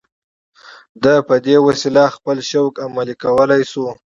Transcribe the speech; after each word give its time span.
ده 1.03 1.13
په 1.27 1.35
دې 1.45 1.55
وسیله 1.67 2.03
خپل 2.15 2.37
شوق 2.49 2.73
عملي 2.85 3.15
کولای 3.23 3.61
شو 3.71 3.85